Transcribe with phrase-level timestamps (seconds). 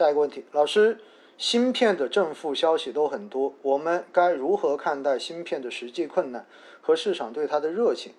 [0.00, 0.98] 下一个问题，老师，
[1.36, 6.46] 芯片的正负消息都很多，我们该如何看待芯片的实际困难
[6.80, 8.14] 和市场对它的热情？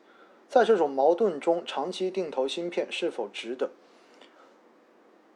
[0.48, 3.72] 在这种矛盾中，长期定投芯片是否值得？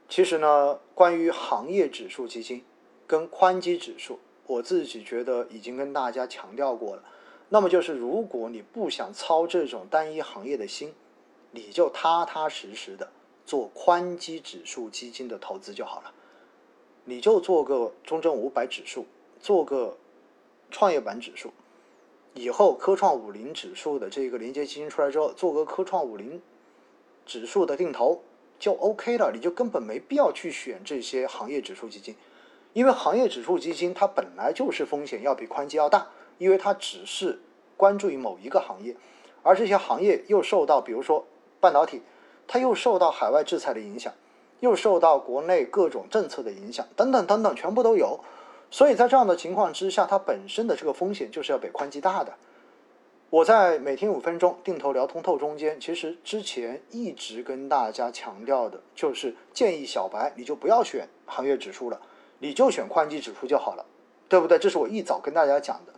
[0.07, 2.63] 其实呢，关于行业指数基金
[3.07, 7.01] 跟宽基指数，我自己觉得已经跟大家强调过了。
[7.49, 10.93] 那么就是，如果你不想操这种单一行业的心，
[11.49, 13.09] 你就踏踏实实的
[13.47, 16.13] 做宽基指数基金的投资就好了。
[17.05, 19.05] 你就做个中证五百指数，
[19.39, 19.97] 做个
[20.69, 21.53] 创业板指数，
[22.33, 26.41] 以后科创五零指数的这个连接基金出来之后，做个科创五零
[27.25, 28.21] 指数的定投。
[28.57, 32.15] 就 OK 了，你就根本没必要去选这些行业指数基金，
[32.71, 37.41] 因为行业指数基金它本来就是风险要比宽基要大，因为它只是
[37.75, 38.95] 关注于某一个行业，
[39.43, 41.27] 而这些行业又受到，比如说
[41.59, 42.01] 半导体，
[42.47, 44.13] 它又受到海外制裁的影响，
[44.59, 48.19] 又受到国内各种政策的影响，等等等等，全部都有，
[48.71, 52.33] 所以在这样的情况之下，它本身的这个风险就是要比宽基大的。
[53.31, 61.99] 我在每天五分钟定投聊通透中间，其实之前一直跟大家强调的就是建议小白你就不要选行业指数了，
[62.39, 63.85] 你就选宽基指数就好了，
[64.29, 64.57] 对不对？
[64.57, 65.93] 这是我一早跟大家讲的。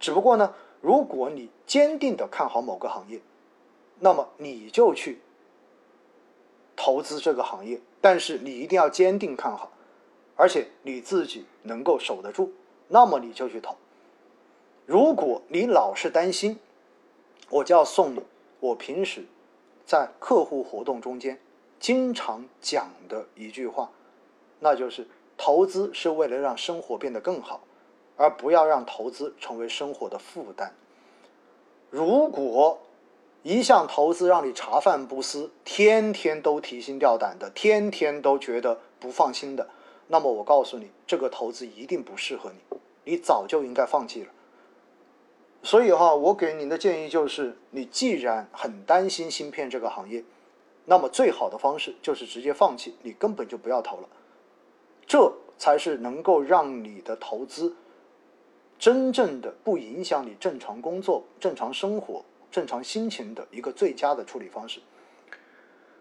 [0.00, 3.20] 只不过呢，如果你坚定的看好某个行业，
[4.00, 5.20] 那么你就去
[6.82, 9.70] 投资这个行业，但是你一定要坚定看好，
[10.34, 12.54] 而且你自己能够守得住，
[12.88, 13.76] 那么你就去投。
[14.86, 16.58] 如果你老是担心，
[17.50, 18.22] 我就要送你
[18.60, 19.26] 我平时
[19.84, 21.38] 在客户活动中间
[21.78, 23.90] 经常讲的一句话，
[24.60, 27.60] 那就是投资是为了让生活变得更好，
[28.16, 30.74] 而不要让投资成为生活的负担。
[31.90, 32.80] 如果
[33.42, 39.68] 一项投资让你茶饭不思，天天都提心吊胆的，天天都觉得不放心的，
[40.08, 44.28] 那么我告诉你，这个投资一定不适合你，你早就应该放弃了。
[45.62, 50.22] 所以哈，我给您的建议就是，你既然很担心芯片这个行业，
[50.84, 54.08] 那么最好的方式就是直接放弃，你根本就不要投了。
[55.06, 57.74] 这才是能够让你的投资
[58.78, 64.80] 真正的不影响你正常工作、正常生活、正常心情的一个最佳的处理方式。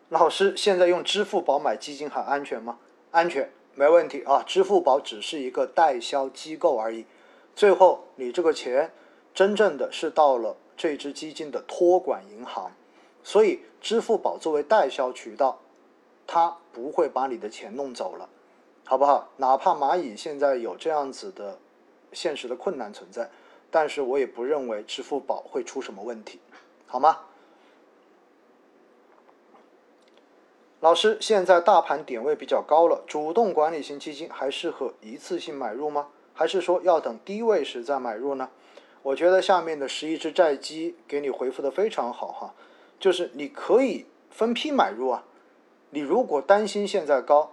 [0.10, 2.80] 老师，现在用支付宝买基金还安全吗？
[3.12, 4.44] 安全，没问题啊。
[4.46, 7.06] 支付宝只是一个代销机构而已，
[7.56, 8.92] 最后你这个钱。
[9.32, 12.72] 真正的是到了这支基金的托管银行，
[13.24, 15.62] 所以支付宝作为代销渠道，
[16.28, 18.28] 它不会把你的钱弄走了，
[18.84, 19.30] 好不好？
[19.38, 21.58] 哪怕蚂蚁现在有这样子的
[22.12, 23.30] 现实的困难存在，
[23.72, 26.40] 但是我也不认为支付宝会出什么问题，
[26.88, 27.20] 好吗？
[30.82, 36.08] 老师，现在大盘点位比较高了，主动管理型基金还适合一次性买入吗？
[36.34, 38.50] 还是说要等低位时再买入呢？
[39.02, 42.54] 我觉得下面的十一只债基给你回复的非常好哈，
[42.98, 45.26] 就是你可以分批买入啊，
[45.90, 47.52] 你如果担心现在高，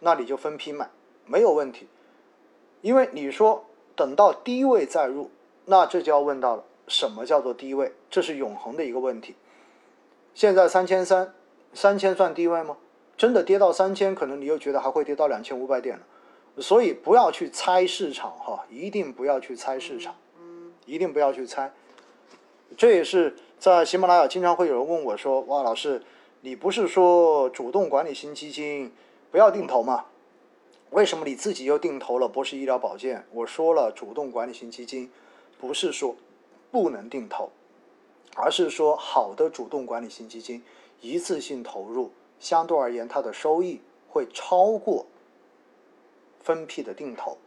[0.00, 0.88] 那你就分批买，
[1.26, 1.86] 没有问题，
[2.80, 5.30] 因为你说等到低位再入，
[5.66, 7.92] 那这就要问到了，什么叫做低位？
[8.10, 9.34] 这是永恒的一个问题。
[10.34, 11.34] 现在三千三，
[11.72, 12.76] 三千算低位吗？
[13.16, 16.04] 真的跌到三千，可能你又觉得还会跌到两千五百点了，
[16.58, 20.14] 所以不要去猜市场哈，一定不要去猜市场。
[20.86, 21.72] 一定不要去猜，
[22.76, 26.02] 这也是在喜马拉雅经常会有人问我说：“哇，老师，
[26.42, 28.92] 你不是说主动管理型基金
[29.30, 30.04] 不要定投吗？
[30.90, 35.10] 为什么你自己又定投了博士医疗保健？”我说了，主动管理型基金
[35.66, 36.14] 不是说
[36.70, 37.50] 不能定投，
[38.36, 40.62] 而是说好的主动管理型基金
[41.00, 45.06] 一次性投入相对而言它的收益会超过
[46.42, 47.38] 分批的定投，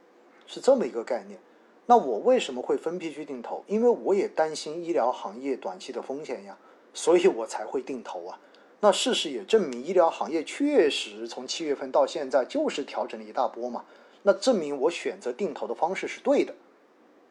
[0.48, 1.40] 是这么一个概念。
[1.86, 3.64] 那我为什么会分批去定投？
[3.68, 6.58] 因为我也担心医疗行业短期的风险呀，
[6.94, 8.40] 所以我才会定投啊。
[8.80, 13.86] 那事实也证明，医疗行业确实从七月份到现在就是调整了一大波嘛。
[14.24, 16.54] 那证明我选择定投的方式是对的，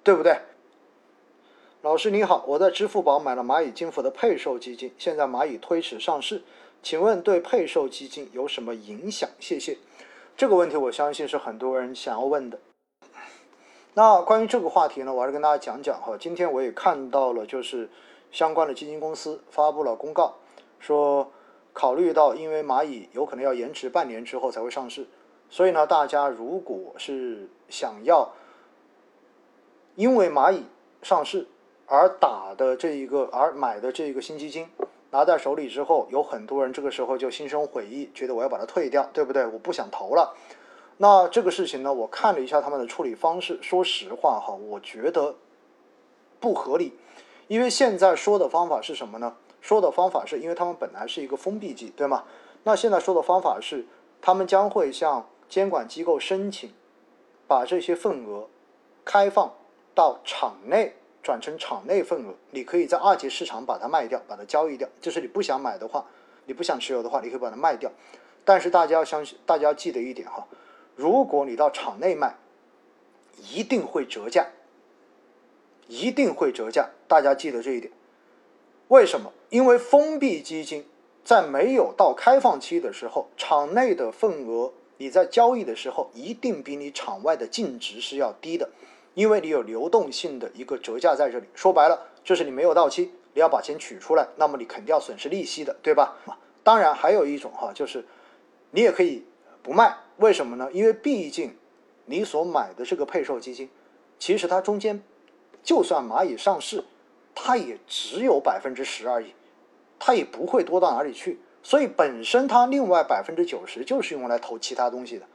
[0.03, 0.41] 对不对？
[1.87, 6.43] 老师你好，我在支付宝买了蚂蚁金服的配售基金，现在蚂蚁推迟上市，
[6.83, 9.31] 请问对配售基金有什么影响？
[9.39, 9.79] 谢谢。
[10.37, 12.59] 这个问题我相信是很多人想要问的。
[13.95, 16.17] 那关于这个话题呢，我还是跟大家讲讲哈。
[16.19, 17.89] 今天我也看到了，就是
[18.33, 20.35] 相关的基金公司发布了公告，
[20.81, 21.31] 说
[21.73, 25.07] 考虑到因为蚂蚁有可能要延迟半年之后才会上市，
[25.49, 28.33] 所以呢，大家如果是想要
[29.95, 30.65] 因为蚂蚁
[31.01, 31.47] 上市
[31.87, 34.69] 而打的这一个而买的这一个新基金
[35.11, 39.47] 拿在手里之后，有很多人这个时候就心生悔意，觉得我要把它退掉，对不对？
[39.47, 40.35] 我不想投了。
[40.99, 45.35] 那这个事情呢，我看了一下他们的处理方式，说实话哈，我觉得
[46.41, 46.95] 不合理，
[47.49, 49.37] 因为现在说的方法是什么呢？
[49.61, 52.25] 说的方法是因为他们本来是一个封闭机，对吗？
[52.65, 53.87] 那现在说的方法是，
[54.21, 56.73] 他们将会向监管机构申请，
[57.47, 58.49] 把这些份额
[59.05, 59.53] 开放
[59.95, 64.89] 到场内，转成场内份额，你可以在二级市场把它卖掉，把它交易掉。
[65.01, 66.07] 就是你不想买的话，
[66.45, 67.91] 你不想持有的话，你可以把它卖掉。
[68.45, 70.47] 但是大家要相信，大家要记得一点哈。
[70.95, 72.37] 如果你到场内卖，
[73.53, 74.47] 一定会折价，
[75.89, 77.93] 一定会折价，大家记得这一点。
[78.87, 79.33] 为什么？
[79.51, 80.87] 因为封闭基金
[81.25, 88.71] 在没有到开放期的时候，场内的份额你在交易的时候，一定比你场外的净值是要低的，
[89.17, 91.47] 因为你有流动性的一个折价在这里。
[91.55, 96.17] 说白了，就是你没有到期，你要把钱取出来，那么你肯定要损失利息的，对吧？
[96.63, 98.05] 当然还有一种哈，就是
[98.73, 99.25] 你也可以
[99.63, 99.97] 不卖。
[100.19, 100.69] 为什么呢？
[100.71, 101.57] 因为毕竟
[102.05, 103.71] 你所买的这个配售基金，
[104.19, 105.03] 其实它中间
[105.63, 106.85] 就算蚂蚁上市，
[107.35, 109.33] 它也只有百分之十而已，
[109.99, 111.41] 它也不会多到哪里去。
[111.63, 115.27] 所以本身它另外百分之九十就是用来投其他东西的。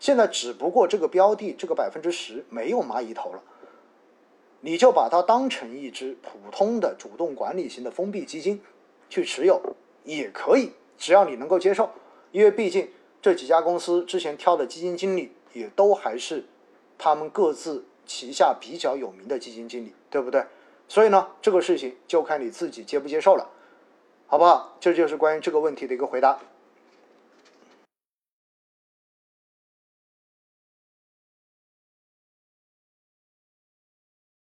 [0.00, 3.40] 现在只不过这个标的这个百分之十没有蚂蚁投了，
[4.60, 8.60] 你就把它当成一只普通的主动管理型的封闭基金
[9.08, 9.60] 去持有
[10.02, 11.90] 也可以，只要你能够接受，
[12.32, 12.88] 因为毕竟。
[13.22, 16.46] 这几家公司之前挑的基金经理也都还是
[16.96, 20.42] 他们各自旗下比较有名的基金经理，对不对？
[20.88, 23.46] 所以呢，这个事情就看你自己接不接受了，
[24.26, 24.74] 好不好？
[24.80, 26.40] 这就是关于这个问题的一个回答。